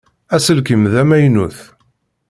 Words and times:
Aselkim 0.35 0.83
d 0.91 0.93
amaynut. 1.01 1.57